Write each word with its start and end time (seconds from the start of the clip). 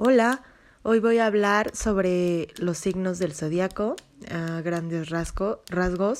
Hola, 0.00 0.44
hoy 0.84 1.00
voy 1.00 1.18
a 1.18 1.26
hablar 1.26 1.74
sobre 1.74 2.46
los 2.56 2.78
signos 2.78 3.18
del 3.18 3.34
zodiaco, 3.34 3.96
a 4.30 4.60
grandes 4.60 5.10
rasgos, 5.10 5.58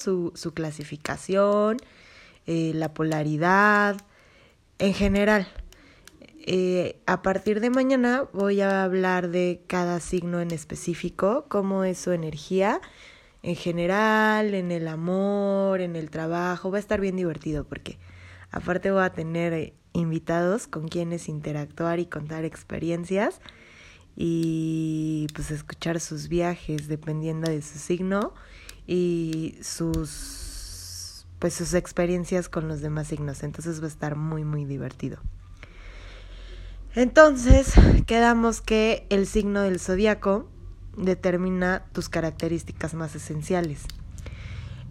su, 0.00 0.32
su, 0.34 0.52
clasificación, 0.52 1.76
eh, 2.48 2.72
la 2.74 2.92
polaridad, 2.92 3.96
en 4.80 4.94
general. 4.94 5.46
Eh, 6.44 6.98
a 7.06 7.22
partir 7.22 7.60
de 7.60 7.70
mañana 7.70 8.24
voy 8.32 8.62
a 8.62 8.82
hablar 8.82 9.28
de 9.28 9.62
cada 9.68 10.00
signo 10.00 10.40
en 10.40 10.50
específico, 10.50 11.44
cómo 11.46 11.84
es 11.84 11.98
su 11.98 12.10
energía 12.10 12.80
en 13.44 13.54
general, 13.54 14.54
en 14.54 14.72
el 14.72 14.88
amor, 14.88 15.82
en 15.82 15.94
el 15.94 16.10
trabajo. 16.10 16.72
Va 16.72 16.78
a 16.78 16.80
estar 16.80 17.00
bien 17.00 17.14
divertido 17.14 17.62
porque 17.62 17.96
aparte 18.50 18.90
voy 18.90 19.04
a 19.04 19.10
tener 19.10 19.72
invitados 19.92 20.66
con 20.66 20.88
quienes 20.88 21.28
interactuar 21.28 22.00
y 22.00 22.06
contar 22.06 22.44
experiencias 22.44 23.40
y 24.20 25.28
pues 25.32 25.52
escuchar 25.52 26.00
sus 26.00 26.26
viajes 26.26 26.88
dependiendo 26.88 27.48
de 27.48 27.62
su 27.62 27.78
signo 27.78 28.34
y 28.84 29.56
sus 29.62 31.24
pues 31.38 31.54
sus 31.54 31.72
experiencias 31.74 32.48
con 32.48 32.66
los 32.66 32.80
demás 32.80 33.06
signos. 33.06 33.44
Entonces 33.44 33.80
va 33.80 33.84
a 33.84 33.88
estar 33.88 34.16
muy 34.16 34.42
muy 34.42 34.64
divertido. 34.64 35.18
Entonces, 36.96 37.74
quedamos 38.06 38.60
que 38.60 39.06
el 39.08 39.28
signo 39.28 39.62
del 39.62 39.78
zodiaco 39.78 40.50
determina 40.96 41.84
tus 41.92 42.08
características 42.08 42.94
más 42.94 43.14
esenciales. 43.14 43.82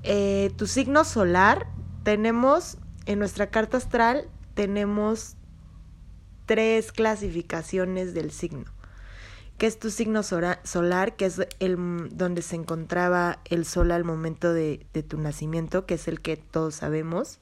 Eh, 0.03 0.53
tu 0.55 0.67
signo 0.67 1.03
solar, 1.03 1.67
tenemos 2.03 2.78
en 3.08 3.20
nuestra 3.20 3.50
carta 3.50 3.75
astral, 3.75 4.30
tenemos 4.53 5.36
tres 6.45 6.94
clasificaciones 6.94 8.14
del 8.14 8.31
signo 8.31 8.77
que 9.57 9.66
es 9.66 9.79
tu 9.79 9.89
signo 9.89 10.21
solar, 10.21 11.16
que 11.16 11.25
es 11.25 11.41
el 11.59 12.09
donde 12.16 12.41
se 12.41 12.55
encontraba 12.55 13.39
el 13.45 13.66
sol 13.66 13.91
al 13.91 14.03
momento 14.03 14.53
de, 14.53 14.86
tu 15.08 15.17
nacimiento, 15.17 15.86
que 15.86 15.95
es 15.95 16.08
el 16.08 16.22
que 16.22 16.38
todos 16.38 16.75
sabemos, 16.75 17.39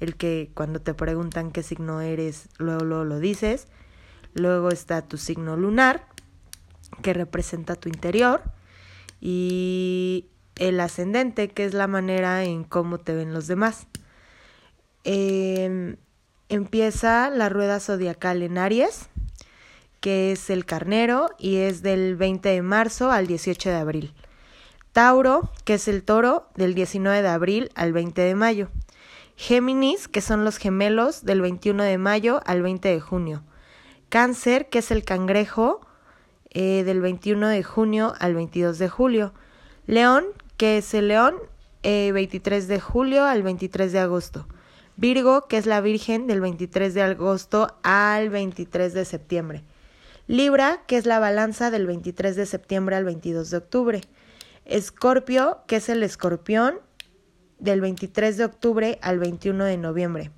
el 0.00 0.16
que 0.16 0.50
cuando 0.54 0.80
te 0.80 0.94
preguntan 0.94 1.52
qué 1.52 1.62
signo 1.62 2.00
eres, 2.00 2.48
luego, 2.58 2.84
luego 2.84 3.04
lo 3.04 3.18
dices. 3.20 3.68
Luego 4.34 4.70
está 4.70 5.02
tu 5.02 5.18
signo 5.18 5.56
lunar, 5.56 6.06
que 7.02 7.12
representa 7.12 7.76
tu 7.76 7.90
interior, 7.90 8.42
y 9.20 10.26
el 10.56 10.80
ascendente, 10.80 11.48
que 11.48 11.66
es 11.66 11.74
la 11.74 11.86
manera 11.86 12.42
en 12.42 12.64
cómo 12.64 12.98
te 12.98 13.14
ven 13.14 13.34
los 13.34 13.46
demás. 13.46 13.86
Em, 15.04 15.96
empieza 16.48 17.30
la 17.30 17.48
rueda 17.48 17.78
zodiacal 17.78 18.42
en 18.42 18.56
Aries 18.58 19.10
que 20.02 20.32
es 20.32 20.50
el 20.50 20.66
carnero 20.66 21.30
y 21.38 21.58
es 21.58 21.80
del 21.80 22.16
20 22.16 22.48
de 22.48 22.60
marzo 22.60 23.12
al 23.12 23.28
18 23.28 23.70
de 23.70 23.76
abril. 23.76 24.14
Tauro, 24.92 25.48
que 25.64 25.74
es 25.74 25.86
el 25.86 26.02
toro, 26.02 26.48
del 26.56 26.74
19 26.74 27.22
de 27.22 27.28
abril 27.28 27.70
al 27.76 27.92
20 27.92 28.20
de 28.20 28.34
mayo. 28.34 28.68
Géminis, 29.36 30.08
que 30.08 30.20
son 30.20 30.44
los 30.44 30.58
gemelos, 30.58 31.24
del 31.24 31.40
21 31.40 31.84
de 31.84 31.98
mayo 31.98 32.40
al 32.44 32.62
20 32.62 32.88
de 32.88 33.00
junio. 33.00 33.44
Cáncer, 34.08 34.68
que 34.68 34.80
es 34.80 34.90
el 34.90 35.04
cangrejo, 35.04 35.80
eh, 36.50 36.82
del 36.84 37.00
21 37.00 37.46
de 37.46 37.62
junio 37.62 38.12
al 38.18 38.34
22 38.34 38.78
de 38.78 38.88
julio. 38.88 39.32
León, 39.86 40.24
que 40.56 40.78
es 40.78 40.92
el 40.94 41.08
león, 41.08 41.36
eh, 41.84 42.10
23 42.12 42.66
de 42.66 42.80
julio 42.80 43.24
al 43.24 43.44
23 43.44 43.92
de 43.92 44.00
agosto. 44.00 44.48
Virgo, 44.96 45.46
que 45.46 45.58
es 45.58 45.66
la 45.66 45.80
Virgen, 45.80 46.26
del 46.26 46.40
23 46.40 46.92
de 46.92 47.02
agosto 47.02 47.76
al 47.84 48.30
23 48.30 48.92
de 48.94 49.04
septiembre. 49.04 49.62
Libra, 50.28 50.82
que 50.86 50.96
es 50.96 51.06
la 51.06 51.18
balanza 51.18 51.70
del 51.70 51.86
23 51.86 52.36
de 52.36 52.46
septiembre 52.46 52.96
al 52.96 53.04
22 53.04 53.50
de 53.50 53.56
octubre. 53.56 54.00
Escorpio, 54.64 55.62
que 55.66 55.76
es 55.76 55.88
el 55.88 56.02
escorpión, 56.02 56.80
del 57.58 57.80
23 57.80 58.36
de 58.36 58.44
octubre 58.44 58.98
al 59.02 59.18
21 59.18 59.64
de 59.64 59.76
noviembre. 59.76 60.30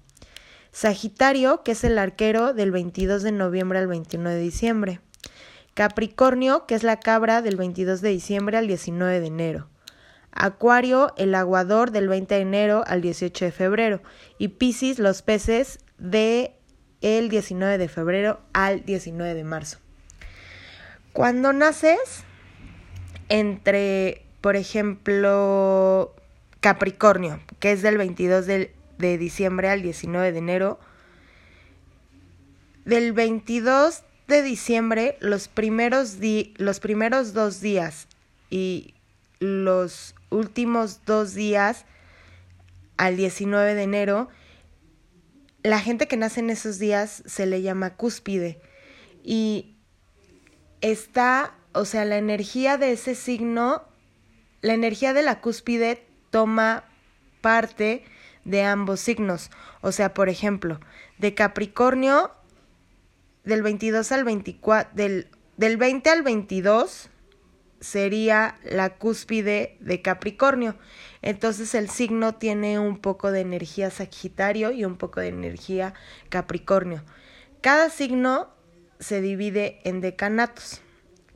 Sagitario, 0.72 1.62
que 1.62 1.72
es 1.72 1.84
el 1.84 1.98
arquero, 1.98 2.53
del 2.53 2.70
22 2.70 3.22
de 3.22 3.32
noviembre 3.32 3.78
al 3.78 3.86
21 3.86 4.31
de 4.31 4.38
diciembre. 4.38 5.00
Capricornio, 5.75 6.66
que 6.66 6.75
es 6.75 6.82
la 6.82 6.98
cabra, 7.00 7.42
del 7.42 7.56
22 7.56 8.00
de 8.00 8.09
diciembre 8.10 8.56
al 8.56 8.66
19 8.66 9.20
de 9.20 9.26
enero. 9.26 9.69
Acuario, 10.32 11.12
el 11.16 11.34
aguador, 11.34 11.91
del 11.91 12.09
20 12.09 12.34
de 12.34 12.41
enero 12.41 12.84
al 12.86 13.03
18 13.03 13.44
de 13.44 13.53
febrero. 13.53 14.03
Y 14.38 14.48
Piscis, 14.48 14.98
los 14.98 15.22
peces, 15.22 15.78
de 15.98 16.56
el 17.00 17.28
19 17.28 17.78
de 17.78 17.88
febrero 17.88 18.41
al 18.53 18.84
19 18.84 19.34
de 19.34 19.44
marzo. 19.44 19.78
Cuando 21.12 21.53
naces, 21.53 22.25
entre, 23.28 24.25
por 24.41 24.56
ejemplo, 24.56 26.15
Capricornio, 26.60 27.41
que 27.60 27.72
es 27.72 27.83
del 27.83 27.99
22 27.99 28.47
de, 28.47 28.72
diciembre 28.99 29.69
al 29.69 29.83
19 29.83 30.33
de 30.33 30.38
enero, 30.38 30.81
del 32.84 33.12
22 33.12 34.03
de 34.27 34.43
diciembre, 34.43 35.16
los 35.21 35.49
primeros, 35.49 36.19
los 36.56 36.81
primeros 36.81 37.33
dos 37.33 37.60
días 37.60 38.09
y 38.50 38.94
los 39.41 40.15
últimos 40.31 41.04
dos 41.04 41.34
días 41.34 41.84
al 42.97 43.16
19 43.16 43.75
de 43.75 43.83
enero, 43.83 44.28
la 45.64 45.80
gente 45.80 46.06
que 46.06 46.19
nace 46.19 46.41
en 46.41 46.50
esos 46.50 46.78
días 46.78 47.22
se 47.26 47.47
le 47.47 47.62
llama 47.62 47.97
cúspide 47.97 48.60
y 49.25 49.75
está, 50.82 51.54
o 51.72 51.86
sea, 51.86 52.04
la 52.04 52.19
energía 52.19 52.76
de 52.76 52.92
ese 52.92 53.14
signo, 53.14 53.82
la 54.60 54.74
energía 54.74 55.14
de 55.14 55.22
la 55.22 55.41
cúspide 55.41 56.06
toma 56.30 56.84
parte 57.41 58.04
de 58.44 58.62
ambos 58.62 59.00
signos. 59.00 59.50
O 59.80 59.91
sea, 59.91 60.12
por 60.12 60.28
ejemplo, 60.28 60.80
de 61.16 61.32
Capricornio, 61.32 62.30
del 63.44 63.62
22 63.62 64.12
al 64.12 64.24
24, 64.24 64.94
del, 64.94 65.28
del 65.56 65.78
20 65.78 66.10
al 66.10 66.22
22 66.22 67.08
sería 67.84 68.56
la 68.65 68.97
cúspide 68.97 69.77
de 69.81 70.00
Capricornio. 70.00 70.75
Entonces 71.21 71.75
el 71.75 71.91
signo 71.91 72.34
tiene 72.34 72.78
un 72.78 72.99
poco 72.99 73.31
de 73.31 73.41
energía 73.41 73.91
Sagitario 73.91 74.72
y 74.72 74.87
un 74.87 74.97
poco 74.97 75.21
de 75.21 75.28
energía 75.28 75.93
Capricornio. 76.31 77.05
Cada 77.61 77.91
signo 77.91 78.49
se 79.00 79.21
divide 79.21 79.81
en 79.84 80.00
decanatos, 80.00 80.81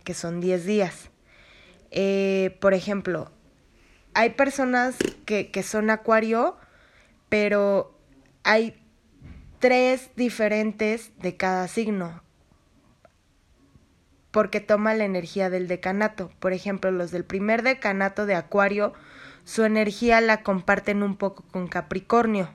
que 0.05 0.15
son 0.15 0.41
10 0.41 0.65
días. 0.65 1.11
Eh, 1.91 2.57
por 2.61 2.73
ejemplo, 2.73 3.31
hay 4.15 4.31
personas 4.31 4.97
que, 5.27 5.51
que 5.51 5.63
son 5.63 5.91
acuario, 5.91 6.57
pero 7.29 7.95
hay 8.43 8.75
tres 9.59 10.11
diferentes 10.17 11.13
de 11.19 11.37
cada 11.37 11.69
signo 11.69 12.23
porque 14.31 14.61
toma 14.61 14.95
la 14.95 15.05
energía 15.05 15.51
del 15.51 15.69
decanato. 15.69 16.31
Por 16.39 16.53
ejemplo, 16.53 16.91
los 16.91 17.11
del 17.11 17.25
primer 17.25 17.63
decanato 17.63 18.27
de 18.27 18.35
Acuario, 18.35 18.93
su 19.45 19.65
energía 19.65 20.21
la 20.21 20.43
comparten 20.43 21.03
un 21.03 21.17
poco 21.17 21.45
con 21.51 21.69
Capricornio. 21.69 22.55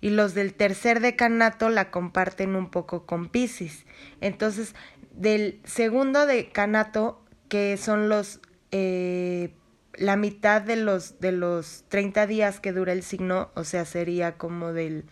Y 0.00 0.10
los 0.10 0.34
del 0.34 0.54
tercer 0.54 1.00
decanato 1.00 1.68
la 1.68 1.90
comparten 1.90 2.56
un 2.56 2.70
poco 2.70 3.04
con 3.04 3.28
Pisces. 3.28 3.84
Entonces, 4.20 4.74
del 5.12 5.60
segundo 5.64 6.26
decanato, 6.26 7.22
que 7.48 7.76
son 7.76 8.08
los 8.08 8.40
eh, 8.70 9.52
la 9.94 10.16
mitad 10.16 10.62
de 10.62 10.76
los 10.76 11.20
de 11.20 11.32
los 11.32 11.84
30 11.88 12.26
días 12.26 12.60
que 12.60 12.72
dura 12.72 12.92
el 12.92 13.02
signo, 13.02 13.50
o 13.54 13.64
sea, 13.64 13.84
sería 13.84 14.38
como 14.38 14.72
del 14.72 15.04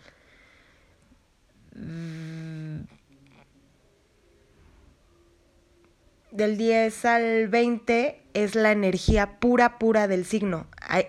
del 6.39 6.57
10 6.57 7.03
al 7.03 7.47
20 7.49 8.21
es 8.33 8.55
la 8.55 8.71
energía 8.71 9.39
pura, 9.39 9.77
pura 9.77 10.07
del 10.07 10.23
signo. 10.23 10.67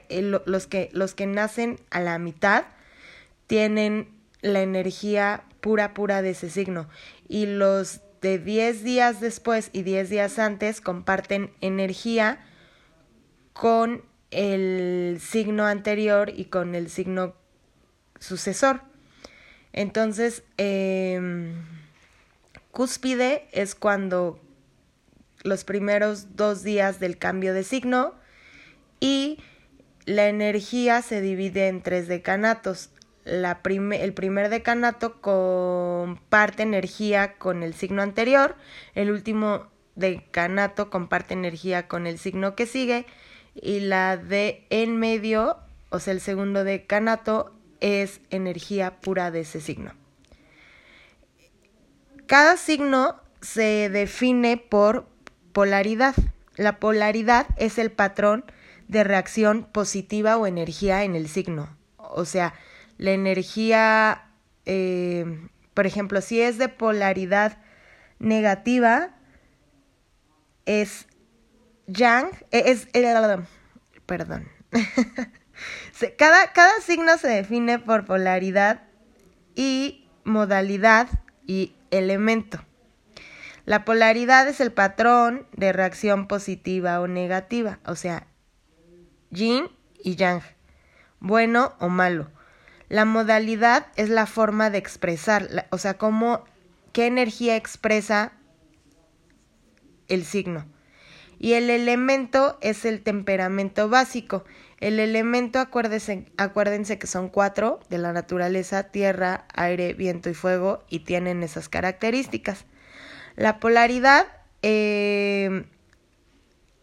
Eh, 0.08 0.22
los 0.44 0.66
que, 0.66 0.90
los 0.92 1.14
que 1.14 1.26
nacen 1.26 1.78
a 1.90 2.00
la 2.00 2.18
mitad 2.18 2.64
tienen 3.46 4.08
la 4.42 4.60
energía 4.60 5.44
pura, 5.60 5.94
pura 5.94 6.20
de 6.20 6.30
ese 6.30 6.50
signo. 6.50 6.88
Y 7.28 7.46
los 7.46 8.00
de 8.20 8.40
10 8.40 8.82
días 8.82 9.20
después 9.20 9.70
y 9.72 9.82
10 9.82 10.10
días 10.10 10.40
antes 10.40 10.80
comparten 10.80 11.52
energía 11.60 12.44
con 13.52 14.02
el 14.32 15.20
signo 15.20 15.64
anterior 15.64 16.32
y 16.34 16.46
con 16.46 16.74
el 16.74 16.90
signo 16.90 17.34
sucesor. 18.18 18.80
Entonces, 19.72 20.42
eh, 20.58 21.52
cúspide 22.72 23.46
es 23.52 23.76
cuando 23.76 24.40
los 25.42 25.64
primeros 25.64 26.36
dos 26.36 26.62
días 26.62 27.00
del 27.00 27.18
cambio 27.18 27.54
de 27.54 27.64
signo 27.64 28.14
y 29.00 29.38
la 30.04 30.28
energía 30.28 31.02
se 31.02 31.20
divide 31.20 31.68
en 31.68 31.82
tres 31.82 32.08
decanatos. 32.08 32.90
la 33.24 33.60
el 33.64 34.14
primer 34.14 34.48
decanato 34.48 35.20
comparte 35.20 36.62
energía 36.62 37.34
con 37.34 37.62
el 37.62 37.74
signo 37.74 38.02
anterior, 38.02 38.56
el 38.94 39.10
último 39.10 39.68
decanato 39.94 40.90
comparte 40.90 41.34
energía 41.34 41.86
con 41.86 42.06
el 42.06 42.18
signo 42.18 42.56
que 42.56 42.66
sigue 42.66 43.06
y 43.54 43.80
la 43.80 44.16
de 44.16 44.66
en 44.70 44.96
medio, 44.96 45.58
o 45.90 45.98
sea, 45.98 46.12
el 46.12 46.20
segundo 46.20 46.64
decanato 46.64 47.52
es 47.80 48.20
energía 48.30 49.00
pura 49.00 49.30
de 49.30 49.40
ese 49.40 49.60
signo. 49.60 49.92
Cada 52.26 52.56
signo 52.56 53.20
se 53.40 53.90
define 53.90 54.56
por 54.56 55.09
polaridad. 55.52 56.14
La 56.56 56.78
polaridad 56.78 57.46
es 57.56 57.78
el 57.78 57.90
patrón 57.90 58.44
de 58.88 59.04
reacción 59.04 59.64
positiva 59.64 60.36
o 60.36 60.46
energía 60.46 61.04
en 61.04 61.14
el 61.14 61.28
signo. 61.28 61.76
O 61.96 62.24
sea, 62.24 62.54
la 62.98 63.12
energía, 63.12 64.30
eh, 64.66 65.48
por 65.74 65.86
ejemplo, 65.86 66.20
si 66.20 66.40
es 66.40 66.58
de 66.58 66.68
polaridad 66.68 67.58
negativa, 68.18 69.14
es 70.66 71.06
yang, 71.86 72.28
eh, 72.50 72.64
es, 72.66 72.88
eh, 72.92 73.14
perdón. 74.06 74.48
cada, 76.18 76.52
cada 76.52 76.80
signo 76.80 77.16
se 77.18 77.28
define 77.28 77.78
por 77.78 78.04
polaridad 78.04 78.82
y 79.54 80.08
modalidad 80.24 81.08
y 81.46 81.74
elemento. 81.90 82.64
La 83.70 83.84
polaridad 83.84 84.48
es 84.48 84.60
el 84.60 84.72
patrón 84.72 85.46
de 85.52 85.72
reacción 85.72 86.26
positiva 86.26 87.00
o 87.00 87.06
negativa, 87.06 87.78
o 87.86 87.94
sea, 87.94 88.26
yin 89.30 89.68
y 90.02 90.16
yang, 90.16 90.42
bueno 91.20 91.76
o 91.78 91.88
malo. 91.88 92.32
La 92.88 93.04
modalidad 93.04 93.86
es 93.94 94.08
la 94.08 94.26
forma 94.26 94.70
de 94.70 94.78
expresar, 94.78 95.68
o 95.70 95.78
sea, 95.78 95.98
cómo, 95.98 96.42
qué 96.92 97.06
energía 97.06 97.54
expresa 97.54 98.32
el 100.08 100.24
signo. 100.24 100.66
Y 101.38 101.52
el 101.52 101.70
elemento 101.70 102.58
es 102.62 102.84
el 102.84 103.02
temperamento 103.02 103.88
básico. 103.88 104.44
El 104.80 104.98
elemento, 104.98 105.60
acuérdense, 105.60 106.26
acuérdense 106.38 106.98
que 106.98 107.06
son 107.06 107.28
cuatro 107.28 107.78
de 107.88 107.98
la 107.98 108.12
naturaleza, 108.12 108.90
tierra, 108.90 109.46
aire, 109.54 109.94
viento 109.94 110.28
y 110.28 110.34
fuego, 110.34 110.82
y 110.90 111.04
tienen 111.04 111.44
esas 111.44 111.68
características. 111.68 112.66
La 113.40 113.58
polaridad, 113.58 114.26
eh, 114.60 115.64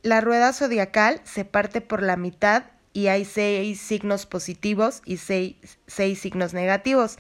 la 0.02 0.22
rueda 0.22 0.54
zodiacal 0.54 1.22
se 1.24 1.46
parte 1.46 1.82
por 1.82 2.02
la 2.02 2.18
mitad 2.18 2.64
y 2.94 3.10
hay 3.10 3.26
seis 3.26 3.80
signos 3.80 4.26
positivos 4.26 5.04
y 5.06 5.18
seis, 5.18 5.56
seis 5.86 6.20
signos 6.20 6.56
negativos. 6.56 7.20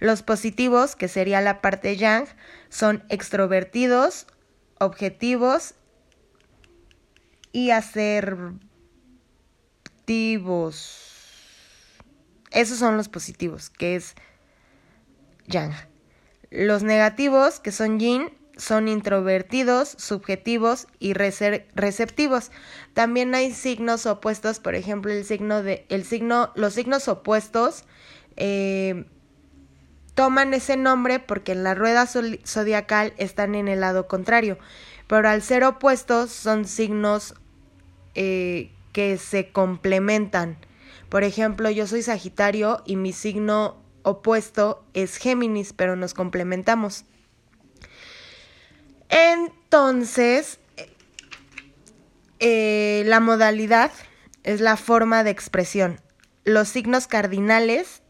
Los 0.00 0.24
positivos, 0.24 0.96
que 0.96 1.06
sería 1.06 1.40
la 1.40 1.60
parte 1.60 1.96
yang, 1.96 2.26
son 2.70 3.04
extrovertidos, 3.08 4.26
objetivos 4.80 5.76
y 7.52 7.70
asertivos. 7.70 8.58
Esos 12.50 12.80
son 12.80 12.96
los 12.96 13.08
positivos, 13.08 13.70
que 13.70 13.94
es 13.94 14.16
yang. 15.46 15.72
Los 16.50 16.82
negativos, 16.82 17.60
que 17.60 17.70
son 17.70 18.00
yin, 18.00 18.41
son 18.56 18.88
introvertidos, 18.88 19.94
subjetivos 19.98 20.86
y 20.98 21.14
receptivos. 21.14 22.50
También 22.92 23.34
hay 23.34 23.52
signos 23.52 24.06
opuestos, 24.06 24.60
por 24.60 24.74
ejemplo, 24.74 25.12
el 25.12 25.24
signo 25.24 25.62
de, 25.62 25.86
el 25.88 26.04
signo, 26.04 26.50
los 26.54 26.74
signos 26.74 27.08
opuestos 27.08 27.84
eh, 28.36 29.06
toman 30.14 30.54
ese 30.54 30.76
nombre 30.76 31.18
porque 31.18 31.52
en 31.52 31.64
la 31.64 31.74
rueda 31.74 32.06
zodiacal 32.06 33.14
están 33.16 33.54
en 33.54 33.68
el 33.68 33.80
lado 33.80 34.06
contrario, 34.06 34.58
pero 35.06 35.28
al 35.28 35.42
ser 35.42 35.64
opuestos 35.64 36.30
son 36.30 36.66
signos 36.66 37.34
eh, 38.14 38.70
que 38.92 39.16
se 39.18 39.50
complementan. 39.50 40.58
Por 41.08 41.24
ejemplo, 41.24 41.70
yo 41.70 41.86
soy 41.86 42.02
Sagitario 42.02 42.82
y 42.84 42.96
mi 42.96 43.12
signo 43.12 43.76
opuesto 44.02 44.84
es 44.94 45.16
Géminis, 45.16 45.72
pero 45.72 45.96
nos 45.96 46.14
complementamos. 46.14 47.04
Entonces, 49.12 50.58
eh, 52.40 53.02
la 53.06 53.20
modalidad 53.20 53.92
es 54.42 54.62
la 54.62 54.78
forma 54.78 55.22
de 55.22 55.30
expresión. 55.30 56.00
Los 56.44 56.68
signos 56.68 57.06
cardinales 57.06 58.02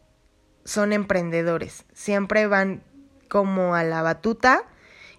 son 0.65 0.93
emprendedores, 0.93 1.85
siempre 1.93 2.47
van 2.47 2.85
como 3.29 3.75
a 3.75 3.83
la 3.83 4.03
batuta 4.03 4.63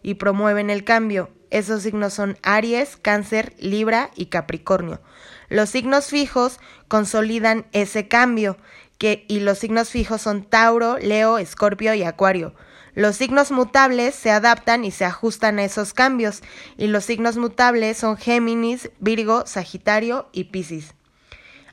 y 0.02 0.14
promueven 0.14 0.70
el 0.70 0.86
cambio. 0.86 1.30
Esos 1.50 1.84
signos 1.84 2.14
son 2.14 2.38
Aries, 2.44 2.96
Cáncer, 2.96 3.54
Libra 3.60 4.10
y 4.16 4.28
Capricornio. 4.28 5.02
Los 5.50 5.70
signos 5.70 6.08
fijos 6.08 6.60
consolidan 6.88 7.66
ese 7.74 8.08
cambio, 8.08 8.58
que, 8.98 9.26
y 9.28 9.42
los 9.42 9.60
signos 9.60 9.90
fijos 9.90 10.22
son 10.22 10.46
Tauro, 10.46 10.98
Leo, 10.98 11.40
Escorpio 11.40 11.94
y 11.94 12.04
Acuario. 12.04 12.56
Los 12.96 13.16
signos 13.16 13.52
mutables 13.52 14.14
se 14.14 14.30
adaptan 14.30 14.86
y 14.86 14.92
se 14.92 15.06
ajustan 15.06 15.58
a 15.58 15.64
esos 15.64 15.94
cambios, 15.94 16.42
y 16.78 16.88
los 16.88 17.06
signos 17.06 17.38
mutables 17.38 17.98
son 17.98 18.18
Géminis, 18.18 18.92
Virgo, 19.00 19.46
Sagitario 19.48 20.30
y 20.32 20.46
Piscis. 20.46 20.94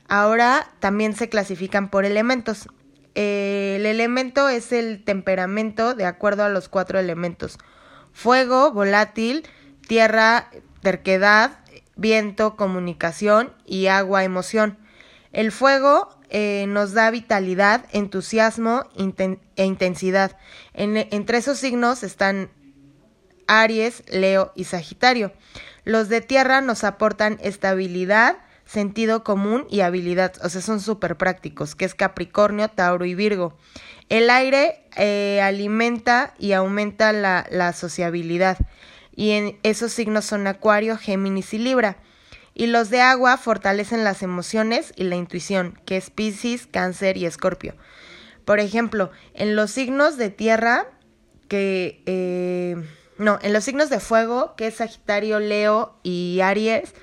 Ahora 0.07 0.67
también 0.79 1.15
se 1.15 1.29
clasifican 1.29 1.89
por 1.89 2.05
elementos. 2.05 2.67
el 3.13 3.85
elemento 3.85 4.47
es 4.49 4.71
el 4.71 5.03
temperamento 5.03 5.95
de 5.95 6.05
acuerdo 6.05 6.43
a 6.43 6.49
los 6.49 6.69
cuatro 6.69 6.97
elementos. 6.97 7.57
Fuego, 8.13 8.71
volátil, 8.71 9.45
tierra, 9.87 10.49
terquedad, 10.81 11.59
viento, 11.95 12.55
comunicación 12.55 13.53
y 13.65 13.87
agua, 13.87 14.23
emoción. 14.23 14.77
El 15.33 15.51
fuego 15.51 16.09
eh, 16.31 16.65
nos 16.67 16.93
da 16.93 17.11
vitalidad, 17.11 17.85
entusiasmo 17.91 18.85
e 18.95 19.65
intensidad. 19.65 20.37
entre 20.73 21.37
esos 21.37 21.59
signos 21.59 22.03
están 22.03 22.49
Aries, 23.47 24.03
Leo 24.09 24.53
y 24.55 24.63
Sagitario. 24.63 25.33
Los 25.83 26.07
de 26.07 26.21
tierra 26.21 26.61
nos 26.61 26.85
aportan 26.85 27.37
estabilidad, 27.41 28.37
sentido 28.65 29.25
común 29.25 29.67
y 29.69 29.81
habilidad, 29.81 30.33
o 30.41 30.47
sea, 30.47 30.61
son 30.61 30.79
súper 30.79 31.17
prácticos, 31.17 31.75
que 31.75 31.83
es 31.83 31.95
Capricornio, 31.95 32.69
Tauro 32.69 33.03
y 33.03 33.13
Virgo. 33.13 33.57
El 34.07 34.29
aire 34.29 34.85
eh, 34.95 35.41
alimenta 35.43 36.33
y 36.39 36.53
aumenta 36.53 37.11
la, 37.11 37.45
la 37.51 37.73
sociabilidad, 37.73 38.57
y 39.13 39.31
en 39.31 39.59
esos 39.63 39.91
signos 39.91 40.23
son 40.23 40.47
Acuario, 40.47 40.97
Géminis 40.97 41.53
y 41.53 41.57
Libra 41.57 41.97
y 42.53 42.67
los 42.67 42.89
de 42.89 43.01
agua 43.01 43.37
fortalecen 43.37 44.03
las 44.03 44.23
emociones 44.23 44.93
y 44.95 45.05
la 45.05 45.15
intuición, 45.15 45.79
que 45.85 45.97
es 45.97 46.09
Pisces, 46.09 46.67
Cáncer 46.67 47.17
y 47.17 47.25
Escorpio. 47.25 47.75
Por 48.45 48.59
ejemplo, 48.59 49.11
en 49.33 49.55
los 49.55 49.71
signos 49.71 50.17
de 50.17 50.29
tierra, 50.29 50.87
que... 51.47 52.01
Eh, 52.05 52.75
no, 53.17 53.37
en 53.43 53.53
los 53.53 53.63
signos 53.63 53.89
de 53.89 53.99
fuego, 53.99 54.55
que 54.55 54.67
es 54.67 54.75
Sagitario, 54.75 55.39
Leo 55.39 55.99
y 56.01 56.39
Aries, 56.41 56.93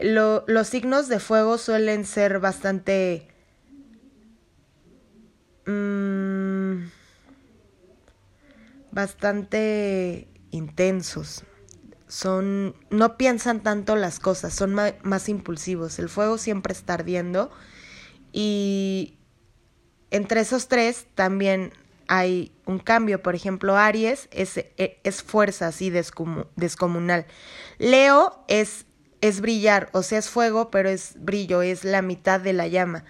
los 0.00 0.68
signos 0.68 1.08
de 1.08 1.18
fuego 1.18 1.58
suelen 1.58 2.04
ser 2.04 2.38
bastante... 2.38 3.26
Mm, 5.66 6.88
bastante 8.92 10.28
intensos 10.50 11.44
son 12.10 12.74
no 12.90 13.16
piensan 13.16 13.62
tanto 13.62 13.94
las 13.94 14.18
cosas, 14.18 14.52
son 14.52 14.74
más 14.74 15.28
impulsivos. 15.28 15.98
El 16.00 16.08
fuego 16.08 16.38
siempre 16.38 16.72
está 16.72 16.94
ardiendo 16.94 17.50
y 18.32 19.16
entre 20.10 20.40
esos 20.40 20.66
tres 20.66 21.06
también 21.14 21.72
hay 22.08 22.52
un 22.66 22.80
cambio. 22.80 23.22
Por 23.22 23.36
ejemplo, 23.36 23.76
Aries 23.76 24.28
es, 24.32 24.56
e, 24.58 25.00
es 25.04 25.22
fuerza 25.22 25.68
así 25.68 25.90
descomunal. 25.90 27.26
Leo 27.78 28.44
es, 28.48 28.86
es 29.20 29.40
brillar, 29.40 29.88
o 29.92 30.02
sea, 30.02 30.18
es 30.18 30.28
fuego, 30.28 30.72
pero 30.72 30.88
es 30.88 31.12
brillo, 31.16 31.62
es 31.62 31.84
la 31.84 32.02
mitad 32.02 32.40
de 32.40 32.52
la 32.52 32.66
llama. 32.66 33.04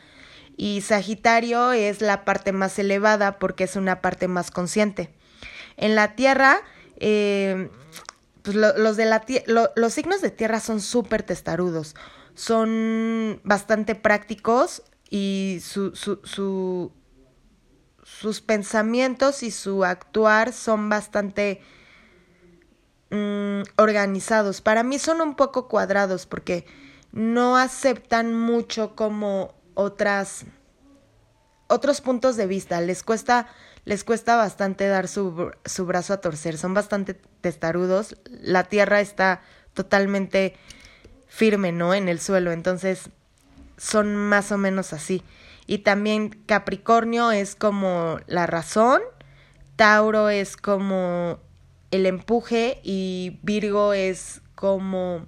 Y 0.59 0.83
Sagitario 0.83 1.73
es 1.73 2.03
la 2.03 2.27
parte 2.27 2.53
más 2.53 2.79
elevada 2.79 3.39
porque 3.39 3.65
es 3.65 3.77
una 3.77 4.03
parte 4.03 4.29
más 4.29 4.51
consciente. 4.51 5.09
En 5.79 5.95
la 5.95 6.15
Tierra, 6.17 6.59
eh, 6.97 7.71
pues 8.43 8.57
los, 8.57 8.97
de 8.97 9.05
la 9.05 9.25
los 9.47 9.93
signos 9.93 10.21
de 10.21 10.31
tierra 10.31 10.61
son 10.61 10.81
súper 10.81 11.23
testarudos, 11.23 11.95
son 12.35 13.41
bastante 13.45 13.95
prácticos 13.95 14.83
y 15.09 15.59
su, 15.63 15.95
su, 15.95 16.21
su, 16.25 16.93
sus 18.03 18.41
pensamientos 18.41 19.43
y 19.43 19.51
su 19.51 19.85
actuar 19.85 20.53
son 20.53 20.89
bastante 20.89 21.61
mm, 23.11 23.63
organizados. 23.77 24.61
Para 24.61 24.83
mí 24.83 24.99
son 24.99 25.21
un 25.21 25.35
poco 25.37 25.69
cuadrados 25.69 26.27
porque 26.27 26.67
no 27.13 27.57
aceptan 27.57 28.35
mucho 28.35 28.95
como 28.95 29.55
otras 29.75 30.47
otros 31.71 32.01
puntos 32.01 32.37
de 32.37 32.47
vista, 32.47 32.81
les 32.81 33.05
cuesta, 33.05 33.47
les 33.91 34.05
cuesta 34.05 34.37
bastante 34.37 34.87
dar 34.87 35.09
su, 35.09 35.51
su 35.65 35.85
brazo 35.85 36.13
a 36.13 36.21
torcer, 36.21 36.57
son 36.57 36.75
bastante 36.75 37.15
testarudos, 37.41 38.15
la 38.31 38.63
tierra 38.63 39.01
está 39.01 39.43
totalmente 39.75 40.55
firme, 41.27 41.73
¿no? 41.73 41.93
En 41.93 42.09
el 42.09 42.21
suelo, 42.21 42.53
entonces 42.53 43.11
son 43.79 44.15
más 44.15 44.53
o 44.53 44.59
menos 44.59 44.93
así. 44.93 45.25
Y 45.67 45.79
también 45.79 46.29
Capricornio 46.47 47.33
es 47.33 47.57
como 47.57 48.21
la 48.29 48.47
razón, 48.47 49.03
Tauro 49.75 50.29
es 50.29 50.57
como 50.57 51.41
el 51.91 52.07
empuje 52.07 52.79
y 52.85 53.41
Virgo 53.43 53.93
es 53.93 54.41
como 54.55 55.27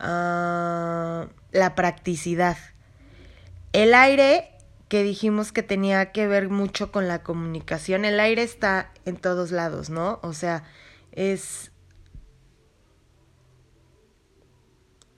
uh, 0.00 1.28
la 1.52 1.74
practicidad. 1.76 2.56
El 3.72 3.94
aire, 3.94 4.50
que 4.88 5.02
dijimos 5.02 5.52
que 5.52 5.62
tenía 5.62 6.12
que 6.12 6.26
ver 6.26 6.48
mucho 6.48 6.90
con 6.90 7.08
la 7.08 7.22
comunicación, 7.22 8.04
el 8.04 8.20
aire 8.20 8.42
está 8.42 8.92
en 9.04 9.16
todos 9.16 9.50
lados, 9.50 9.90
¿no? 9.90 10.18
O 10.22 10.32
sea, 10.32 10.64
es... 11.12 11.70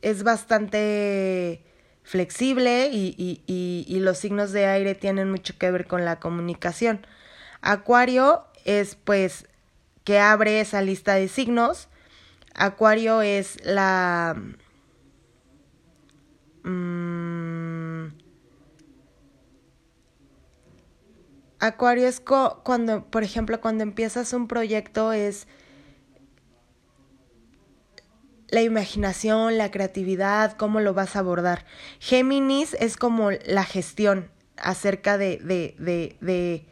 es 0.02 0.22
bastante 0.22 1.62
flexible 2.02 2.88
y, 2.88 3.14
y, 3.18 3.42
y, 3.46 3.84
y, 3.86 4.00
los 4.00 4.18
signos 4.18 4.50
de 4.52 4.66
aire 4.66 4.94
tienen 4.94 5.30
mucho 5.30 5.56
que 5.58 5.70
ver 5.70 5.86
con 5.86 6.04
la 6.04 6.18
comunicación. 6.18 7.06
Acuario 7.60 8.44
es 8.64 8.94
pues 8.96 9.46
que 10.04 10.18
abre 10.18 10.60
esa 10.60 10.82
lista 10.82 11.14
de 11.14 11.28
signos. 11.28 11.88
Acuario 12.54 13.22
es 13.22 13.64
la... 13.64 14.34
Mm, 16.64 17.29
Acuario 21.60 22.08
es 22.08 22.20
cuando, 22.20 23.04
por 23.04 23.22
ejemplo, 23.22 23.60
cuando 23.60 23.82
empiezas 23.82 24.32
un 24.32 24.48
proyecto 24.48 25.12
es 25.12 25.46
la 28.48 28.62
imaginación, 28.62 29.58
la 29.58 29.70
creatividad, 29.70 30.56
cómo 30.56 30.80
lo 30.80 30.94
vas 30.94 31.16
a 31.16 31.20
abordar. 31.20 31.66
Géminis 32.00 32.74
es 32.80 32.96
como 32.96 33.30
la 33.30 33.64
gestión 33.64 34.30
acerca 34.56 35.18
de, 35.18 35.38
de, 35.38 35.76
de, 35.78 36.66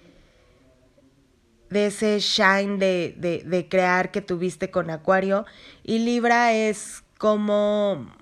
de, 1.68 1.87
ese 1.87 2.18
shine 2.18 2.78
de, 2.78 3.14
de, 3.18 3.42
de 3.45 3.68
crear 3.68 4.11
que 4.11 4.23
tuviste 4.23 4.71
con 4.71 4.90
Acuario. 4.90 5.45
Y 5.85 6.00
Libra 6.00 6.54
es 6.54 7.04
como... 7.18 8.18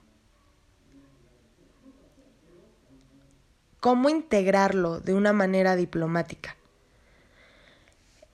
cómo 3.87 4.09
integrarlo 4.09 4.99
de 4.99 5.15
una 5.15 5.33
manera 5.33 5.77
diplomática. 5.77 6.57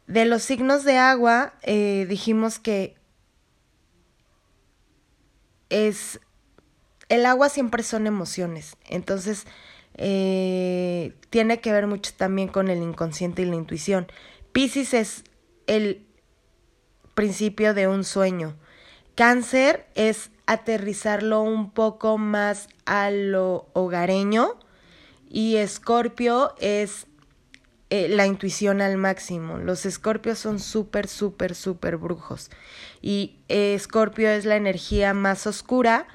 De 0.06 0.24
los 0.24 0.42
signos 0.42 0.82
de 0.82 0.96
agua, 0.96 1.52
eh, 1.60 2.06
dijimos 2.08 2.58
que 2.58 2.96
es 5.68 6.20
el 7.10 7.26
agua 7.26 7.50
siempre 7.50 7.82
son 7.82 8.06
emociones, 8.06 8.78
entonces 8.88 9.44
eh, 9.98 11.12
tiene 11.28 11.60
que 11.60 11.70
ver 11.70 11.86
mucho 11.86 12.14
también 12.16 12.48
con 12.48 12.70
el 12.70 12.78
inconsciente 12.78 13.42
y 13.42 13.44
la 13.44 13.56
intuición. 13.56 14.06
Pisces 14.52 14.94
es 14.94 15.24
el 15.66 16.06
principio 17.12 17.74
de 17.74 17.88
un 17.88 18.04
sueño. 18.04 18.56
Cáncer 19.16 19.86
es 19.96 20.30
aterrizarlo 20.46 21.42
un 21.42 21.72
poco 21.72 22.16
más 22.16 22.68
a 22.86 23.10
lo 23.10 23.68
hogareño 23.74 24.61
y 25.34 25.56
Escorpio 25.56 26.54
es 26.60 27.06
eh, 27.88 28.08
la 28.10 28.26
intuición 28.26 28.82
al 28.82 28.98
máximo. 28.98 29.56
Los 29.56 29.86
escorpios 29.86 30.38
son 30.38 30.58
súper, 30.58 31.08
súper, 31.08 31.54
súper 31.54 31.96
brujos. 31.96 32.50
Y 33.00 33.38
eh, 33.48 33.72
escorpio 33.72 34.28
es 34.28 34.44
la 34.44 34.56
energía 34.56 35.14
más 35.14 35.46
oscura. 35.46 36.06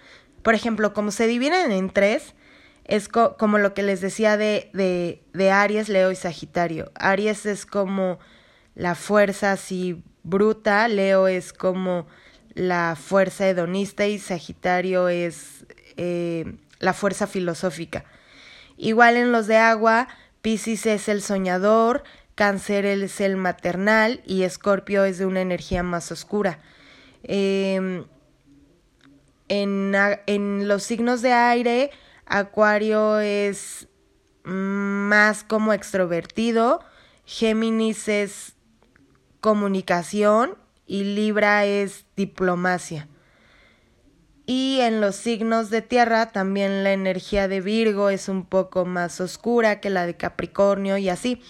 Por 0.43 0.53
ejemplo, 0.53 0.93
como 0.93 1.09
se 1.09 1.25
dividen 1.25 1.71
en 1.71 1.89
tres, 1.89 2.35
es 2.85 3.09
como 3.09 3.57
lo 3.57 3.73
que 3.73 3.81
les 3.81 4.01
decía 4.01 4.37
de, 4.37 4.69
de, 4.73 5.23
de 5.33 5.49
Aries, 5.49 5.89
Leo 5.89 6.11
y 6.11 6.15
Sagitario. 6.15 6.91
Aries 6.93 7.47
es 7.47 7.65
como 7.65 8.19
la 8.75 8.93
fuerza 8.93 9.51
así 9.51 10.03
bruta, 10.21 10.87
Leo 10.87 11.27
es 11.27 11.53
como 11.53 12.05
la 12.53 12.95
fuerza 12.95 13.49
hedonista 13.49 14.05
y 14.05 14.19
Sagitario 14.19 15.09
es 15.09 15.65
eh, 15.95 16.55
la 16.77 16.93
fuerza 16.93 17.25
filosófica. 17.25 18.05
Igual 18.77 19.17
en 19.17 19.31
los 19.31 19.47
de 19.47 19.57
agua, 19.57 20.07
Piscis 20.41 20.85
es 20.85 21.09
el 21.09 21.21
soñador, 21.21 22.03
Cáncer 22.35 22.85
es 22.85 23.19
el 23.19 23.35
maternal 23.35 24.21
y 24.25 24.43
Escorpio 24.43 25.03
es 25.03 25.17
de 25.17 25.25
una 25.25 25.41
energía 25.41 25.81
más 25.81 26.11
oscura. 26.11 26.59
Eh, 27.23 28.05
en, 29.49 29.95
en 30.27 30.67
los 30.67 30.83
signos 30.83 31.21
de 31.21 31.33
aire, 31.33 31.89
Acuario 32.27 33.19
es 33.19 33.87
más 34.43 35.43
como 35.43 35.73
extrovertido, 35.73 36.81
Géminis 37.25 38.07
es 38.07 38.53
comunicación 39.41 40.57
y 40.85 41.03
Libra 41.03 41.65
es 41.65 42.05
diplomacia. 42.15 43.07
Y 44.49 44.79
en 44.79 45.01
los 45.01 45.17
signos 45.17 45.69
de 45.69 45.81
tierra 45.81 46.31
también 46.31 46.85
la 46.85 46.93
energía 46.93 47.49
de 47.49 47.59
Virgo 47.59 48.09
es 48.09 48.29
un 48.29 48.45
poco 48.45 48.85
más 48.85 49.19
oscura 49.19 49.81
que 49.81 49.89
la 49.89 50.05
de 50.05 50.15
Capricornio 50.15 50.97
y 50.97 51.09
así. 51.09 51.41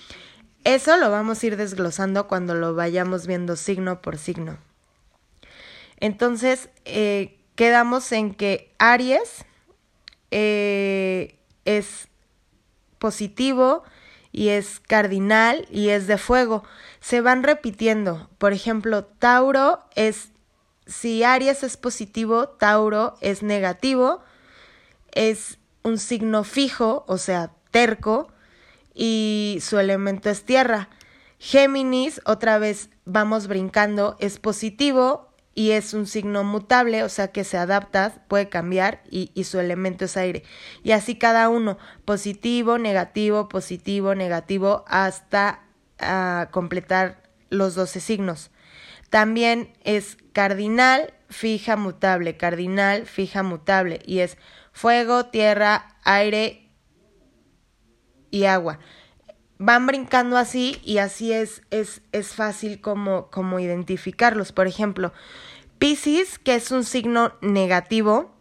Eso 0.63 0.97
lo 0.97 1.11
vamos 1.11 1.41
a 1.41 1.45
ir 1.45 1.57
desglosando 1.57 2.27
cuando 2.27 2.55
lo 2.55 2.73
vayamos 2.73 3.27
viendo 3.27 3.55
signo 3.55 4.01
por 4.01 4.17
signo. 4.17 4.57
Entonces, 5.99 6.69
eh, 6.85 7.37
quedamos 7.53 8.11
en 8.11 8.33
que 8.33 8.73
Aries 8.79 9.45
eh, 10.31 11.37
es 11.65 12.07
positivo 12.97 13.83
y 14.31 14.49
es 14.49 14.79
cardinal 14.79 15.67
y 15.69 15.89
es 15.89 16.07
de 16.07 16.17
fuego. 16.17 16.63
Se 16.99 17.21
van 17.21 17.43
repitiendo. 17.43 18.27
Por 18.39 18.53
ejemplo, 18.53 19.05
Tauro 19.05 19.85
es 19.93 20.31
si 20.87 21.23
Aries 21.23 21.63
es 21.63 21.77
positivo, 21.77 22.47
Tauro 22.47 23.15
es 23.21 23.43
negativo, 23.43 24.21
es 25.11 25.59
un 25.83 25.97
signo 25.97 26.43
fijo, 26.43 27.05
o 27.07 27.17
sea, 27.17 27.51
terco, 27.71 28.29
y 28.93 29.59
su 29.61 29.77
elemento 29.77 30.29
es 30.29 30.43
tierra. 30.43 30.89
Géminis, 31.39 32.19
otra 32.25 32.57
vez 32.57 32.89
vamos 33.05 33.47
brincando, 33.47 34.17
es 34.19 34.39
positivo 34.39 35.27
y 35.53 35.71
es 35.71 35.93
un 35.93 36.07
signo 36.07 36.43
mutable, 36.43 37.03
o 37.03 37.09
sea 37.09 37.31
que 37.31 37.43
se 37.43 37.57
adapta, 37.57 38.23
puede 38.27 38.49
cambiar 38.49 39.03
y, 39.09 39.31
y 39.33 39.43
su 39.43 39.59
elemento 39.59 40.05
es 40.05 40.17
aire. 40.17 40.43
Y 40.83 40.91
así 40.91 41.17
cada 41.17 41.49
uno, 41.49 41.77
positivo, 42.05 42.77
negativo, 42.77 43.49
positivo, 43.49 44.15
negativo, 44.15 44.83
hasta 44.87 45.63
uh, 46.01 46.51
completar 46.51 47.23
los 47.49 47.75
12 47.75 47.99
signos. 47.99 48.51
También 49.09 49.73
es 49.83 50.17
cardinal, 50.33 51.13
fija, 51.29 51.75
mutable, 51.75 52.37
cardinal, 52.37 53.05
fija, 53.05 53.43
mutable. 53.43 54.01
Y 54.05 54.19
es 54.19 54.37
fuego, 54.71 55.25
tierra, 55.27 55.95
aire 56.03 56.69
y 58.31 58.45
agua. 58.45 58.79
Van 59.59 59.87
brincando 59.87 60.37
así 60.37 60.79
y 60.83 60.99
así 60.99 61.33
es, 61.33 61.63
es, 61.71 62.01
es 62.11 62.35
fácil 62.35 62.79
como, 62.81 63.29
como 63.31 63.59
identificarlos. 63.59 64.51
Por 64.51 64.67
ejemplo, 64.67 65.13
Pisces, 65.79 66.37
que 66.39 66.55
es 66.55 66.71
un 66.71 66.83
signo 66.83 67.33
negativo, 67.41 68.35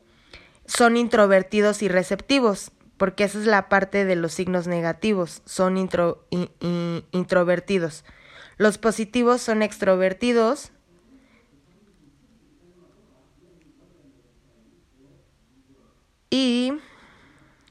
son 0.66 0.96
introvertidos 0.96 1.82
y 1.82 1.88
receptivos, 1.88 2.72
porque 2.96 3.24
esa 3.24 3.38
es 3.38 3.46
la 3.46 3.68
parte 3.68 4.04
de 4.04 4.16
los 4.16 4.32
signos 4.32 4.66
negativos, 4.66 5.42
son 5.44 5.76
intro, 5.76 6.26
introvertidos. 7.12 8.04
Los 8.56 8.78
positivos 8.78 9.42
son 9.42 9.62
extrovertidos. 9.62 10.72
Y 16.30 16.72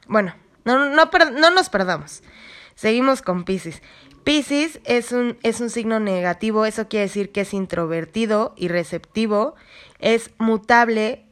bueno, 0.08 0.36
no, 0.63 0.89
no, 0.89 1.06
no 1.06 1.51
nos 1.51 1.70
perdamos. 1.70 2.24
Seguimos 2.75 3.22
con 3.22 3.46
Pisces. 3.46 3.82
Pisces 4.25 4.80
es 4.86 5.12
un, 5.12 5.38
es 5.44 5.62
un 5.62 5.70
signo 5.70 6.00
negativo, 6.00 6.65
eso 6.65 6.88
quiere 6.88 7.06
decir 7.06 7.32
que 7.32 7.42
es 7.42 7.54
introvertido 7.54 8.56
y 8.58 8.70
receptivo, 8.70 9.54
es 10.00 10.32
mutable, 10.39 11.27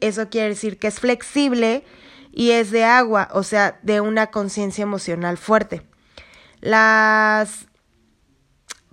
eso 0.00 0.30
quiere 0.30 0.48
decir 0.48 0.78
que 0.78 0.86
es 0.86 1.00
flexible 1.00 1.84
y 2.32 2.52
es 2.52 2.70
de 2.70 2.84
agua, 2.84 3.28
o 3.32 3.42
sea, 3.42 3.78
de 3.82 4.00
una 4.00 4.28
conciencia 4.28 4.82
emocional 4.82 5.36
fuerte. 5.36 5.82
Las 6.60 7.68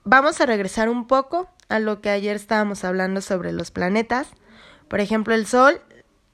vamos 0.06 0.40
a 0.40 0.46
regresar 0.46 0.88
un 0.88 1.08
poco 1.08 1.50
a 1.68 1.80
lo 1.80 2.00
que 2.00 2.10
ayer 2.10 2.36
estábamos 2.36 2.86
hablando 2.86 3.20
sobre 3.20 3.52
los 3.52 3.72
planetas. 3.72 4.30
Por 4.88 5.02
ejemplo, 5.02 5.34
el 5.34 5.46
Sol 5.46 5.82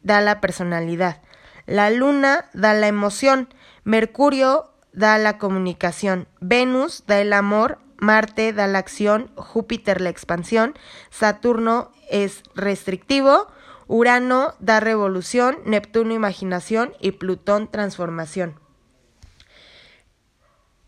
da 0.03 0.21
la 0.21 0.41
personalidad, 0.41 1.21
la 1.65 1.89
Luna 1.89 2.49
da 2.53 2.73
la 2.73 2.87
emoción, 2.87 3.51
Mercurio 3.83 4.71
da 4.93 5.17
la 5.17 5.37
comunicación, 5.37 6.27
Venus 6.41 7.05
da 7.07 7.19
el 7.19 7.33
amor, 7.33 7.79
Marte 7.97 8.51
da 8.51 8.67
la 8.67 8.79
acción, 8.79 9.31
Júpiter 9.35 10.01
la 10.01 10.09
expansión, 10.09 10.73
Saturno 11.09 11.91
es 12.09 12.43
restrictivo, 12.55 13.47
Urano 13.87 14.53
da 14.59 14.79
revolución, 14.79 15.59
Neptuno 15.65 16.13
imaginación 16.13 16.93
y 16.99 17.11
Plutón 17.11 17.69
transformación. 17.69 18.60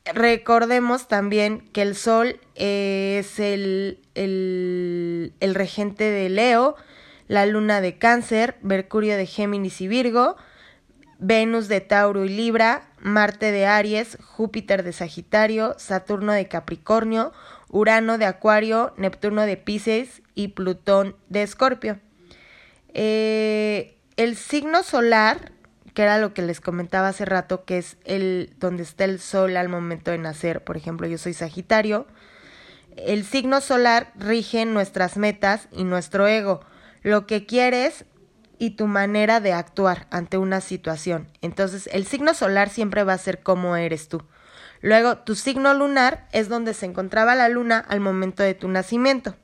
Recordemos 0.06 1.08
también 1.08 1.62
que 1.72 1.82
el 1.82 1.96
Sol 1.96 2.42
es 2.56 3.40
el, 3.40 4.00
el, 4.16 5.56
regente 5.56 6.04
de 6.04 6.28
Leo, 6.28 6.76
la 7.30 7.46
Luna 7.46 7.80
de 7.80 7.98
Cáncer, 7.98 8.58
Mercurio 8.62 9.16
de 9.16 9.26
Géminis 9.26 9.80
y 9.80 9.88
Virgo, 9.88 10.36
Venus 11.20 11.70
de 11.70 11.80
Tauro 11.80 12.26
y 12.26 12.30
Libra, 12.30 12.90
Marte 13.00 13.54
de 13.54 13.66
Aries, 13.66 14.18
Júpiter 14.22 14.84
de 14.84 14.92
Sagitario, 14.92 15.74
Saturno 15.78 16.34
de 16.34 16.50
Capricornio, 16.50 17.32
Urano 17.70 18.18
de 18.18 18.26
Acuario, 18.26 18.94
Neptuno 18.98 19.44
de 19.44 19.56
Pisces 19.56 20.22
y 20.36 20.50
Plutón 20.50 21.16
de 21.30 21.44
Escorpio. 21.44 22.00
Eh, 22.94 23.98
el 24.18 24.36
signo 24.36 24.84
solar, 24.84 25.53
que 25.94 26.04
era 26.04 26.18
lo 26.18 26.34
que 26.34 26.42
les 26.42 26.62
comentaba 26.62 27.10
hace 27.10 27.26
rato, 27.26 27.66
que 27.66 27.78
es 27.78 27.98
el 28.06 28.54
donde 28.60 28.84
está 28.84 29.06
el 29.06 29.20
sol 29.20 29.58
al 29.58 29.70
momento 29.70 30.12
de 30.12 30.18
nacer, 30.18 30.64
por 30.64 30.78
ejemplo, 30.78 31.08
yo 31.08 31.18
soy 31.18 31.34
Sagitario, 31.34 32.08
el 32.98 33.26
signo 33.26 33.62
solar 33.62 34.12
rige 34.16 34.66
nuestras 34.66 35.18
metas 35.18 35.68
y 35.72 35.84
nuestro 35.84 36.28
ego, 36.28 36.62
lo 37.02 37.26
que 37.26 37.46
quieres 37.46 38.06
y 38.60 38.72
tu 38.72 38.88
manera 38.88 39.40
de 39.40 39.54
actuar 39.54 40.08
ante 40.12 40.38
una 40.38 40.62
situación. 40.62 41.28
Entonces, 41.42 41.90
el 41.92 42.06
signo 42.06 42.34
solar 42.34 42.70
siempre 42.70 43.04
va 43.04 43.14
a 43.14 43.18
ser 43.18 43.42
como 43.42 43.76
eres 43.76 44.08
tú. 44.08 44.24
Luego, 44.82 45.18
tu 45.18 45.36
signo 45.36 45.74
lunar 45.74 46.28
es 46.32 46.50
donde 46.50 46.74
se 46.74 46.86
encontraba 46.86 47.36
la 47.36 47.50
luna 47.50 47.80
al 47.80 48.00
momento 48.00 48.44
de 48.44 48.54
tu 48.54 48.68
nacimiento. 48.68 49.36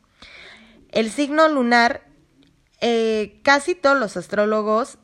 El 0.91 1.11
signo 1.11 1.47
lunar 1.47 2.01
eh, 2.81 3.39
casi 3.43 3.75
todos 3.75 3.99
los 3.99 4.15
astrólogos 4.15 4.97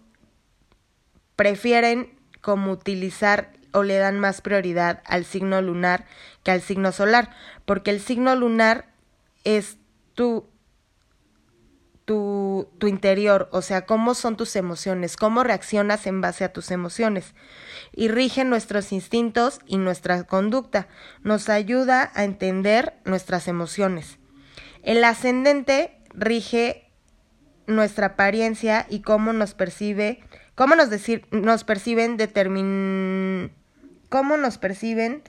prefieren 1.35 2.17
como 2.41 2.71
utilizar 2.71 3.51
o 3.71 3.83
le 3.83 3.97
dan 3.97 4.19
más 4.19 4.41
prioridad 4.41 5.01
al 5.05 5.25
signo 5.25 5.61
lunar 5.61 6.05
que 6.43 6.51
al 6.51 6.61
signo 6.61 6.91
solar, 6.91 7.31
porque 7.65 7.91
el 7.91 7.99
signo 7.99 8.35
lunar 8.35 8.85
es 9.43 9.77
tu, 10.13 10.47
tu, 12.05 12.69
tu 12.77 12.87
interior, 12.87 13.49
o 13.51 13.61
sea, 13.61 13.85
cómo 13.85 14.13
son 14.13 14.37
tus 14.37 14.55
emociones, 14.55 15.17
cómo 15.17 15.43
reaccionas 15.43 16.05
en 16.05 16.21
base 16.21 16.43
a 16.43 16.53
tus 16.53 16.71
emociones, 16.71 17.33
y 17.93 18.07
rige 18.07 18.45
nuestros 18.45 18.91
instintos 18.91 19.59
y 19.65 19.77
nuestra 19.77 20.23
conducta, 20.23 20.87
nos 21.23 21.49
ayuda 21.49 22.11
a 22.13 22.23
entender 22.23 22.93
nuestras 23.05 23.47
emociones. 23.47 24.19
El 24.83 25.03
ascendente 25.03 25.99
rige 26.13 26.91
nuestra 27.65 28.07
apariencia 28.07 28.85
y 28.87 29.01
cómo 29.01 29.33
nos 29.33 29.55
percibe, 29.55 30.21
cómo 30.55 30.75
nos 30.75 30.89
decir, 30.89 31.27
nos 31.31 31.63
perciben 31.63 32.17
determin, 32.17 33.51
cómo 34.09 34.37
nos 34.37 34.57
perciben 34.57 35.23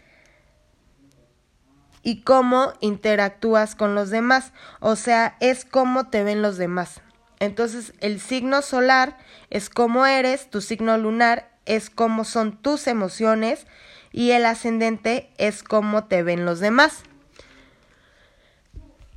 y 2.02 2.22
cómo 2.22 2.72
interactúas 2.80 3.74
con 3.74 3.94
los 3.94 4.10
demás, 4.10 4.52
o 4.80 4.94
sea, 4.96 5.36
es 5.40 5.64
cómo 5.64 6.08
te 6.08 6.22
ven 6.22 6.40
los 6.40 6.56
demás. 6.56 7.00
Entonces, 7.40 7.92
el 8.00 8.20
signo 8.20 8.62
solar 8.62 9.18
es 9.50 9.68
cómo 9.68 10.06
eres, 10.06 10.48
tu 10.48 10.60
signo 10.60 10.96
lunar 10.96 11.50
es 11.66 11.90
cómo 11.90 12.24
son 12.24 12.56
tus 12.62 12.86
emociones 12.86 13.66
y 14.12 14.30
el 14.30 14.46
ascendente 14.46 15.30
es 15.36 15.62
cómo 15.62 16.04
te 16.04 16.22
ven 16.22 16.44
los 16.44 16.60
demás. 16.60 17.02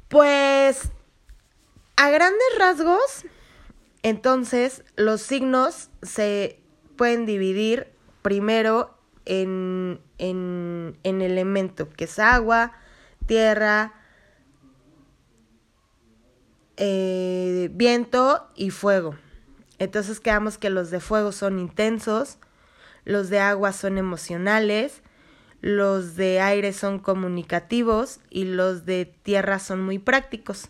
Pues 0.09 0.89
a 1.95 2.09
grandes 2.09 2.57
rasgos, 2.57 3.25
entonces 4.03 4.83
los 4.95 5.21
signos 5.21 5.89
se 6.01 6.59
pueden 6.95 7.25
dividir 7.25 7.87
primero 8.21 8.97
en, 9.25 9.99
en, 10.17 10.97
en 11.03 11.21
elemento, 11.21 11.89
que 11.89 12.05
es 12.05 12.19
agua, 12.19 12.73
tierra, 13.25 13.93
eh, 16.77 17.69
viento 17.73 18.49
y 18.55 18.69
fuego. 18.69 19.15
Entonces 19.79 20.19
quedamos 20.19 20.57
que 20.57 20.69
los 20.69 20.91
de 20.91 20.99
fuego 20.99 21.31
son 21.31 21.59
intensos, 21.59 22.37
los 23.05 23.29
de 23.29 23.39
agua 23.39 23.73
son 23.73 23.97
emocionales, 23.97 25.01
los 25.61 26.15
de 26.15 26.39
aire 26.39 26.73
son 26.73 26.99
comunicativos 26.99 28.19
y 28.29 28.45
los 28.45 28.85
de 28.85 29.05
tierra 29.23 29.59
son 29.59 29.81
muy 29.81 29.99
prácticos. 29.99 30.69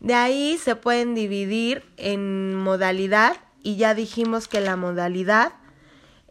De 0.00 0.14
ahí 0.14 0.58
se 0.58 0.76
pueden 0.76 1.14
dividir 1.14 1.84
en 1.98 2.54
modalidad 2.54 3.36
y 3.62 3.76
ya 3.76 3.94
dijimos 3.94 4.48
que 4.48 4.60
la 4.60 4.76
modalidad 4.76 5.52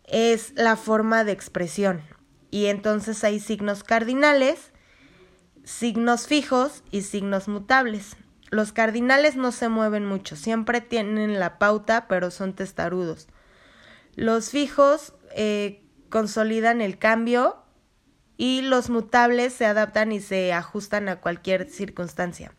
es 0.05 0.53
la 0.55 0.75
forma 0.75 1.23
de 1.23 1.31
expresión. 1.31 2.01
Y 2.49 2.65
entonces 2.65 3.23
hay 3.23 3.39
signos 3.39 3.83
cardinales, 3.83 4.71
signos 5.63 6.25
fijos 6.25 6.83
y 6.89 7.03
signos 7.03 7.47
mutables. 7.47 8.17
Los 8.49 8.71
cardinales 8.71 9.35
no 9.35 9.51
se 9.51 9.69
mueven 9.69 10.05
mucho, 10.05 10.35
siempre 10.35 10.81
tienen 10.81 11.39
la 11.39 11.59
pauta, 11.59 12.07
pero 12.07 12.31
son 12.31 12.53
testarudos. 12.53 13.27
Los 14.15 14.49
fijos 14.49 15.13
eh, 15.35 15.83
consolidan 16.09 16.81
el 16.81 16.97
cambio 16.97 17.63
y 18.35 18.63
los 18.63 18.89
mutables 18.89 19.53
se 19.53 19.67
adaptan 19.67 20.11
y 20.11 20.21
se 20.21 20.53
ajustan 20.53 21.07
a 21.07 21.21
cualquier 21.21 21.69
circunstancia. 21.69 22.55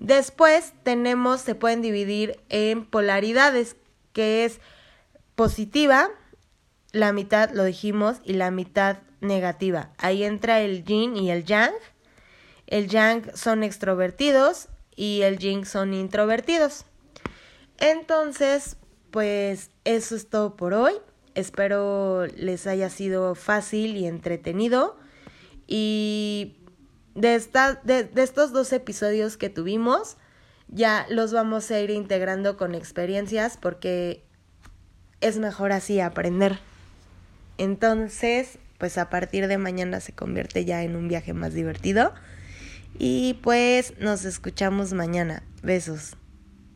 Después 0.00 0.74
tenemos, 0.82 1.40
se 1.40 1.54
pueden 1.54 1.82
dividir 1.82 2.40
en 2.48 2.84
polaridades, 2.84 3.76
que 4.12 4.44
es 4.44 4.60
positiva, 5.34 6.10
la 6.92 7.12
mitad 7.12 7.50
lo 7.50 7.64
dijimos, 7.64 8.18
y 8.24 8.34
la 8.34 8.50
mitad 8.50 8.98
negativa. 9.20 9.90
Ahí 9.98 10.24
entra 10.24 10.60
el 10.60 10.84
yin 10.84 11.16
y 11.16 11.30
el 11.30 11.44
yang. 11.44 11.72
El 12.66 12.88
yang 12.88 13.34
son 13.36 13.62
extrovertidos 13.62 14.68
y 14.94 15.22
el 15.22 15.38
yin 15.38 15.64
son 15.64 15.94
introvertidos. 15.94 16.84
Entonces, 17.78 18.76
pues 19.10 19.70
eso 19.84 20.16
es 20.16 20.28
todo 20.28 20.56
por 20.56 20.74
hoy. 20.74 20.94
Espero 21.34 22.26
les 22.26 22.66
haya 22.66 22.90
sido 22.90 23.34
fácil 23.34 23.96
y 23.96 24.06
entretenido. 24.06 24.96
Y 25.66 26.56
de, 27.16 27.34
esta, 27.34 27.80
de, 27.82 28.08
estos 28.16 28.52
dos 28.52 28.72
episodios 28.72 29.36
que 29.36 29.48
tuvimos, 29.48 30.16
ya 30.68 31.06
los 31.10 31.32
vamos 31.32 31.70
a 31.70 31.80
ir 31.80 31.90
integrando 31.90 32.56
con 32.56 32.74
experiencias 32.74 33.56
porque 33.56 34.22
es 35.20 35.38
mejor 35.38 35.72
así 35.72 35.98
aprender. 36.00 36.58
Entonces, 37.58 38.58
pues 38.78 38.98
a 38.98 39.08
partir 39.08 39.48
de 39.48 39.58
mañana 39.58 40.00
se 40.00 40.12
convierte 40.12 40.64
ya 40.64 40.82
en 40.82 40.94
un 40.94 41.08
viaje 41.08 41.32
más 41.32 41.54
divertido. 41.54 42.12
Y 42.98 43.34
pues 43.42 43.94
nos 43.98 44.24
escuchamos 44.24 44.92
mañana. 44.92 45.42
Besos. 45.62 46.16